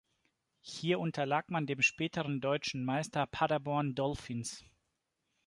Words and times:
Hier 0.61 0.99
unterlag 0.99 1.51
man 1.51 1.67
dem 1.67 1.83
späteren 1.83 2.41
Deutschen 2.41 2.83
Meister 2.83 3.27
Paderborn 3.27 3.93
Dolphins. 3.93 4.65